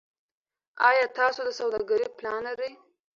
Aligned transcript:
ایا 0.89 1.05
تاسو 1.17 1.39
د 1.45 1.49
سوداګرۍ 1.59 2.05
پلان 2.17 2.41
لرئ. 2.47 2.71